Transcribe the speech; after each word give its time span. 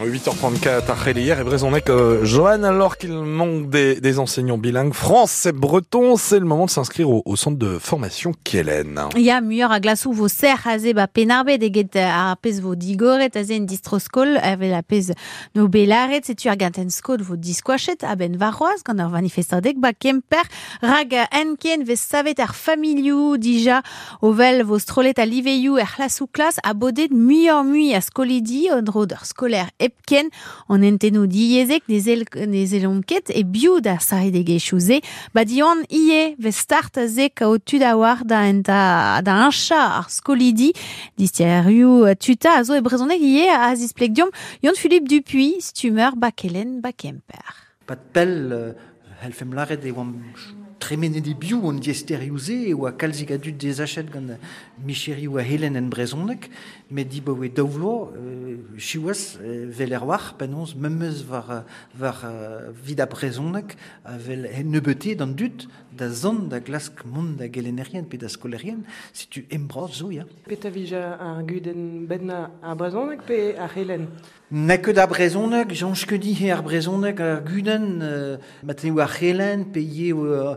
8h34 0.00 0.92
à 0.92 1.10
hier 1.10 1.40
et 1.40 1.42
Brésonnec 1.42 1.90
euh, 1.90 2.24
Johan 2.24 2.62
alors 2.62 2.98
qu'il 2.98 3.12
manque 3.14 3.68
des, 3.68 4.00
des 4.00 4.20
enseignants 4.20 4.56
bilingues 4.56 4.92
français 4.92 5.50
breton 5.50 6.14
c'est 6.16 6.38
le 6.38 6.44
moment 6.44 6.66
de 6.66 6.70
s'inscrire 6.70 7.10
au, 7.10 7.22
au, 7.24 7.34
centre 7.34 7.58
de 7.58 7.80
formation 7.80 8.32
Kielen. 8.44 9.08
Ja 9.16 9.40
muur 9.40 9.72
a 9.72 9.80
glasou 9.80 10.12
vo 10.12 10.28
ser 10.28 10.54
a 10.70 10.78
ze 10.78 10.92
ba 10.94 11.08
penarbe 11.08 11.58
de 11.58 11.66
get 11.74 11.96
a 11.98 12.36
pez 12.40 12.60
vo 12.62 12.76
digoret 12.76 13.34
a 13.34 13.42
ze 13.42 13.56
en 13.58 13.66
distroskol 13.66 14.38
ave 14.38 14.70
la 14.70 14.84
pez 14.84 15.10
no 15.56 15.66
belaret 15.66 16.22
se 16.22 16.36
tu 16.38 16.46
ar 16.46 16.54
ganten 16.54 16.94
skod 16.94 17.26
vo 17.26 17.34
diskwachet 17.34 18.06
a 18.06 18.14
ben 18.14 18.38
varroaz 18.38 18.86
gant 18.86 19.02
ar 19.02 19.10
manifestadek 19.10 19.82
ba 19.82 19.90
kemper 19.98 20.46
rag 20.78 21.16
enken 21.40 21.82
ve 21.82 21.98
savet 21.98 22.38
ar 22.38 22.54
familiou 22.54 23.34
dija 23.34 23.82
ovel 24.22 24.62
vo 24.62 24.78
strolet 24.78 25.18
a 25.18 25.26
liveiou 25.26 25.74
er 25.82 25.90
clasou 25.96 26.30
klas 26.30 26.62
a 26.62 26.70
bodet 26.70 27.10
muior 27.10 27.66
mui 27.66 27.90
a 27.98 28.00
skolidi 28.00 28.68
on 28.70 28.86
dro 28.86 29.08
d'ar 29.10 29.26
skoler 29.26 29.66
epken 29.88 30.30
on 30.68 30.84
enteno 30.86 31.26
diezek 31.26 31.88
des 31.88 32.06
el 32.12 32.24
des 32.28 32.74
elonket 32.78 33.32
e 33.34 33.42
biou 33.42 33.80
da 33.84 33.98
sare 33.98 34.30
de 34.34 34.44
gechouze 34.46 35.00
ba 35.34 35.44
dion 35.48 35.82
ie 35.88 36.34
ve 36.38 36.52
start 36.52 37.00
ze 37.08 37.28
ka 37.28 37.48
o 37.48 37.58
tud 37.58 37.82
war 37.98 38.22
da 38.24 38.44
enta 38.48 39.20
da 39.24 39.40
un 39.46 39.52
chat 39.52 39.98
ar 40.00 40.08
skolidi. 40.12 40.72
Distiariou 41.18 42.06
tuta 42.20 42.58
a 42.58 42.62
e 42.62 43.18
ie 43.18 43.48
a 43.48 43.74
yon 44.62 44.74
Philippe 44.74 45.08
Dupuis 45.08 45.72
stumeur 45.72 46.16
bakelen 46.16 46.80
bakemper. 46.82 47.54
Pat 47.86 48.16
euh, 48.16 48.72
helfem 49.22 49.52
laret 49.54 49.84
e 49.84 49.92
oam 49.92 50.14
tremenet 50.78 51.26
e 51.26 51.34
biou 51.34 51.68
an 51.68 51.80
diesterioù-se 51.82 52.72
oa 52.74 52.92
kalzik 52.92 53.30
a 53.30 53.38
dud 53.38 53.58
des 53.58 53.80
achet 53.80 54.10
gant 54.10 54.38
Micheri 54.84 55.26
oa 55.28 55.42
Helen 55.42 55.76
en 55.76 55.88
brezonnek, 55.90 56.48
met 56.90 57.08
di 57.10 57.20
baoe 57.20 57.50
daoulo, 57.52 58.12
euh, 58.16 58.56
chiouaz 58.78 59.38
euh, 59.42 59.66
vel 59.68 59.92
er 59.92 60.06
war, 60.06 60.34
penonz 60.38 60.74
memeuz 60.74 61.24
var, 61.28 61.64
var 61.98 62.22
uh, 62.24 62.70
vid 62.84 63.00
a 63.00 63.06
brezonnek, 63.06 63.76
uh, 64.06 64.16
vel 64.16 64.48
nebetet 64.64 65.18
dan 65.18 65.34
dud 65.34 65.66
da 65.98 66.08
zan 66.08 66.46
da 66.48 66.60
glask 66.60 67.04
mont 67.04 67.36
da 67.38 67.48
gelennerien 67.50 68.06
pe 68.08 68.16
da 68.16 68.30
skolerien, 68.30 68.84
setu 69.12 69.44
embraz 69.50 69.98
zo, 69.98 70.12
ya. 70.14 70.24
Pet 70.46 70.64
a 70.64 70.72
vija 70.72 71.04
ar 71.18 71.42
guden 71.48 72.06
bedna 72.08 72.48
a 72.62 72.74
brezonnek 72.78 73.26
pe 73.26 73.56
a 73.58 73.68
Helen 73.74 74.08
Na 74.50 74.78
ket 74.80 74.96
da 74.96 75.04
brezonnek, 75.04 75.74
janch 75.76 76.06
ket 76.08 76.22
di 76.24 76.32
he 76.32 76.48
ar 76.48 76.62
brezonnek 76.64 77.18
ar 77.20 77.42
guden, 77.44 78.00
euh, 78.00 78.38
maten 78.64 78.94
oa 78.96 79.04
Helen 79.04 79.66
pe 79.68 79.82
ye 79.82 80.14
oa 80.16 80.56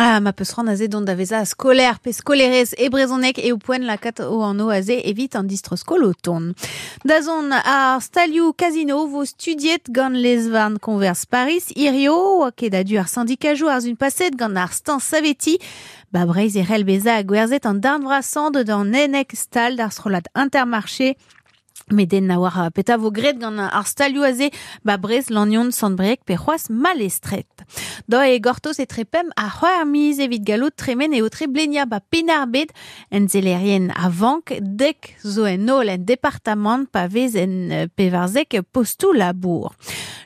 Ah, 0.00 0.20
ma 0.20 0.30
peus 0.32 0.52
ran 0.54 0.68
a 0.68 0.76
ze 0.76 0.86
dont 0.86 1.02
da 1.02 1.14
veza 1.18 1.40
skoler 1.44 1.96
pe 1.98 2.12
skolerez 2.14 2.70
e 2.78 2.86
brezonek 2.88 3.38
e 3.38 3.50
la 3.80 3.96
kat 3.96 4.20
o 4.20 4.44
an 4.44 4.60
o 4.60 4.70
a 4.70 4.80
ze 4.80 5.02
evit 5.10 5.34
an 5.34 5.48
distroskol 5.48 6.04
o 6.04 6.12
ton. 6.14 6.54
Da 7.04 7.20
zon 7.20 7.50
ar 7.50 8.00
stalioù 8.00 8.52
casino 8.52 9.08
vo 9.08 9.24
studiet 9.24 9.90
gant 9.90 10.14
les 10.14 10.46
van 10.46 10.78
convers 10.78 11.26
Paris, 11.26 11.72
irio, 11.74 12.14
oa 12.14 12.52
ket 12.52 12.70
da 12.70 12.84
du 12.84 12.96
ar 12.96 13.08
syndikajou 13.08 13.68
ar 13.68 13.80
zun 13.80 13.96
paset 13.96 14.36
gant 14.38 14.56
ar 14.56 14.70
stan 14.70 15.00
saveti, 15.00 15.58
ba 16.12 16.26
breiz 16.26 16.54
e 16.54 16.62
rel 16.62 16.84
beza 16.84 17.16
a 17.18 17.24
gwerzet 17.24 17.66
an 17.66 17.80
darn 17.80 18.06
vrasand 18.06 18.62
d'an 18.62 18.94
enek 18.94 19.34
stal 19.34 19.74
d'ar 19.74 19.90
intermarché 20.36 21.16
Meden 21.90 22.26
na 22.26 22.36
war 22.38 22.58
a 22.58 22.70
peta 22.70 22.98
vo 22.98 23.10
gret 23.10 23.38
gant 23.40 23.58
ar 23.58 23.86
stalioù 23.86 24.24
a 24.26 24.32
ze 24.36 24.50
ba 24.84 24.98
brez 25.00 25.30
lanyon 25.30 25.72
sandbrek 25.72 26.24
pe 26.26 26.36
c'hoaz 26.36 26.68
malestret. 26.68 27.48
Da 28.06 28.26
e 28.28 28.38
gortos 28.40 28.78
e 28.78 28.86
trepem 28.86 29.32
a 29.36 29.48
c'hoar 29.48 29.86
miz 29.86 30.18
evit 30.18 30.44
galot 30.44 30.76
tremen 30.76 31.14
e 31.14 31.22
o 31.22 31.28
blenia 31.48 31.86
ba 31.86 32.00
penar 32.00 32.46
bet 32.46 32.72
en 33.10 33.28
zelerien 33.28 33.90
a 33.96 34.08
vank 34.10 34.52
dek 34.60 35.16
zo 35.22 35.46
en 35.46 35.70
ol 35.70 35.88
en 35.88 36.04
departament 36.04 36.90
pa 36.90 37.06
vez 37.06 37.34
en 37.36 37.70
euh, 37.70 37.86
pevarzek 37.94 38.60
postou 38.72 39.12
labour. 39.12 39.72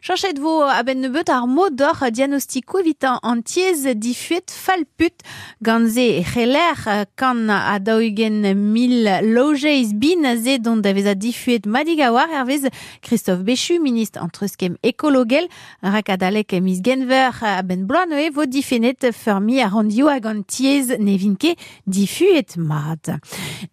Chanchet 0.03 0.35
vo 0.43 0.65
a 0.67 0.83
ben 0.83 0.99
nebeut 0.99 1.29
ar 1.31 1.45
mod 1.47 1.77
d'or 1.79 2.01
diagnostiko 2.11 2.81
evit 2.81 3.05
an 3.07 3.21
an 3.23 3.39
tiez 3.47 3.85
difuet 4.03 4.51
falput 4.51 5.23
gant 5.63 5.87
ze 5.87 6.19
e 6.19 6.25
c'heller 6.27 6.75
euh, 6.91 7.05
kan 7.15 7.47
a 7.47 7.79
daougen 7.79 8.51
mil 8.59 9.07
lojeiz 9.23 9.93
bin 9.95 10.27
ze 10.43 10.57
dont 10.59 10.83
da 10.83 10.93
vez 10.93 11.07
a 11.07 11.15
difuet 11.15 11.67
madigawar 11.67 12.35
ervez 12.35 12.67
Christophe 13.01 13.45
Béchu, 13.45 13.79
ministre 13.79 14.19
entreskem 14.25 14.75
ekologel, 14.83 15.47
rakadalek 15.85 16.57
mis 16.61 16.83
genver 16.83 17.39
a 17.41 17.63
ben 17.63 17.87
bloan 17.87 18.11
e 18.11 18.27
vo 18.35 18.43
difenet 18.45 19.07
fermi 19.15 19.63
a 19.63 19.69
randio 19.71 20.11
hag 20.11 20.27
an 20.27 20.43
tiez 20.43 20.97
nevinke 20.99 21.55
difuet 21.87 22.57
mat. 22.57 23.13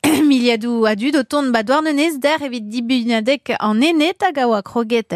Miliadou 0.29 0.85
a 0.85 0.93
ton 1.23 1.49
ba 1.49 1.63
douarnenez 1.63 2.19
der 2.21 2.45
evit 2.45 2.69
dibunadek 2.69 3.55
an 3.59 3.81
enet 3.81 4.21
a 4.21 4.61
kroget 4.61 5.09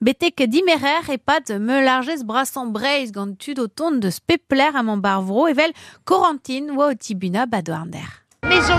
betek 0.00 0.46
dimerer 0.48 1.10
e 1.10 1.18
pat 1.18 1.50
me 1.58 1.82
largez 1.84 2.22
brasan 2.24 2.72
breiz 2.72 3.12
gant 3.12 3.38
tud 3.38 3.58
o 3.58 3.90
de 4.00 4.10
spepler 4.10 4.76
am 4.76 4.88
an 4.88 5.00
barvro 5.02 5.48
evel 5.48 5.72
Corentin 6.04 6.70
oa 6.76 6.92
o 6.92 6.94
tibuna 6.94 7.46
ba 7.46 7.62
douarn-der. 7.62 8.10
Mais 8.48 8.68
o 8.70 8.78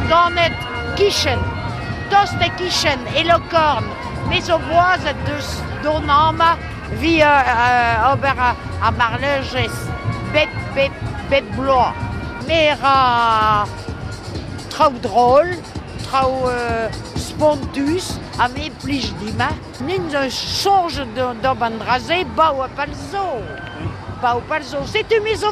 kichen, 0.95 1.39
tost 2.09 2.37
e 2.41 2.49
kichen 2.57 2.99
e 3.15 3.23
lo 3.23 3.39
korn, 3.49 3.85
mais 4.27 4.49
o 4.49 4.57
boaz 4.59 5.03
deus 5.25 5.61
don 5.83 6.09
ama 6.09 6.57
vi 6.99 7.21
uh, 7.21 7.25
uh, 7.25 8.11
ober 8.13 8.37
a, 8.37 8.55
a 8.81 8.91
marlejez 8.91 9.71
bet, 10.33 10.49
bet, 10.75 10.91
bet 11.29 11.45
bloa. 11.55 11.93
Mer 12.47 12.77
a 12.83 13.65
traoù 14.69 14.99
drôle, 15.01 15.57
traoù 16.05 16.43
uh, 16.45 16.89
spontus, 17.15 18.17
a 18.39 18.47
me 18.47 18.71
plij 18.81 19.11
dima. 19.19 19.49
Nin 19.85 20.09
zo 20.09 20.23
sonj 20.29 21.03
d'ob 21.41 21.61
an 21.61 21.77
draze, 21.77 22.25
ba 22.35 22.51
o 22.51 22.67
palzo. 22.75 23.25
Ba 24.21 24.35
o 24.35 24.41
palzo, 24.47 24.85
setu 24.85 25.21
mis 25.21 25.43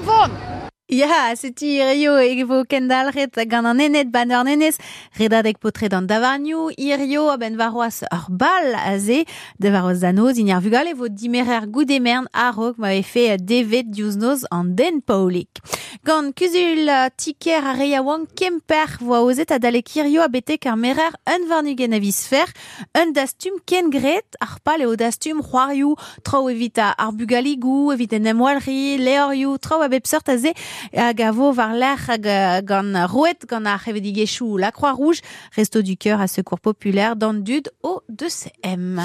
Ya, 0.91 1.34
seti 1.40 1.78
irio 1.79 2.18
e 2.19 2.44
vo 2.44 2.66
kendal 2.68 3.13
ret 3.16 3.38
gant 3.47 3.66
an 3.66 3.79
enet 3.79 4.09
ban 4.12 4.28
ur 4.35 4.44
nenez 4.44 4.75
redadek 5.16 5.62
potre 5.63 5.88
d'an 5.88 6.03
davarniou, 6.03 6.68
irio 6.75 7.29
ben 7.40 7.56
varoaz 7.56 8.02
ur 8.12 8.25
bal 8.28 8.75
a 8.75 8.97
ze, 9.00 9.24
de 9.57 9.69
varoaz 9.72 10.02
danoz, 10.03 10.35
in 10.38 10.52
ar 10.52 10.59
vugal 10.59 10.91
e 10.91 10.94
vo 10.94 11.07
dimerer 11.07 11.69
goudemern 11.72 12.28
a 12.34 12.52
rog 12.52 12.75
ma 12.75 12.91
e 12.91 13.03
fe 13.07 13.38
devet 13.40 13.88
diouznoz 13.88 14.44
an 14.52 14.75
den 14.75 15.00
paulik. 15.00 15.63
Gant 16.03 16.35
kuzul 16.35 16.91
uh, 16.91 17.08
tiker 17.16 17.63
a 17.63 17.78
reia 17.79 18.03
wang 18.03 18.28
kemper 18.35 18.97
vo 19.00 19.16
a 19.16 19.22
ozet 19.23 19.56
a 19.56 19.62
dalek 19.63 19.96
irio 19.96 20.25
a 20.25 20.28
betek 20.28 20.68
ar 20.68 20.75
merer 20.75 21.16
un 21.23 21.47
varnugen 21.47 21.96
fer, 22.12 22.52
un 23.00 23.13
dastum 23.13 23.63
ken 23.66 23.90
gret, 23.90 24.35
ar 24.41 24.59
pal 24.59 24.81
e 24.81 24.85
o 24.88 24.97
dastum 24.97 25.40
c'hoarioù, 25.40 25.96
trao 26.22 26.50
evit 26.50 26.79
a 26.79 26.91
ar 26.97 27.13
bugaligou, 27.13 27.94
evit 27.94 28.12
en 28.12 28.28
emwalri, 28.28 28.97
leorioù, 28.97 29.58
trao 29.58 29.81
a 29.84 29.88
bep 29.88 30.06
seurt 30.06 30.28
a 30.28 30.38
ze, 30.38 30.52
hag 30.94 31.22
a 31.22 31.31
vo 31.31 31.52
var 31.53 31.74
l'er 31.74 31.97
hag 32.08 32.28
gant 32.68 33.06
roet 33.08 33.47
gant 33.47 33.66
ar 33.66 33.80
c'hevedigezhioù 33.84 34.58
la 34.58 34.72
Croix-Rouge, 34.72 35.22
Resto 35.56 35.81
du 35.81 35.96
Cœur 35.97 36.19
à 36.19 36.28
Secours 36.28 36.59
Populaire 36.59 37.16
dans 37.16 37.34
Dud 37.34 37.72
au 37.84 38.02
2CM. 38.12 39.00